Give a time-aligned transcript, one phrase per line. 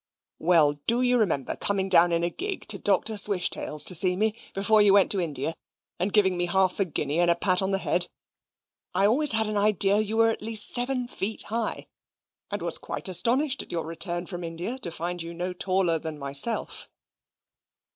[0.39, 3.17] "Well, do you remember coming down in a gig to Dr.
[3.17, 5.53] Swishtail's to see me, before you went to India,
[5.99, 8.07] and giving me half a guinea and a pat on the head?
[8.95, 11.85] I always had an idea that you were at least seven feet high,
[12.49, 16.17] and was quite astonished at your return from India to find you no taller than
[16.17, 16.89] myself."